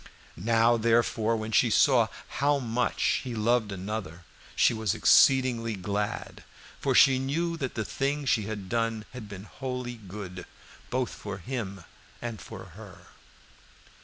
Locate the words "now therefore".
0.35-1.35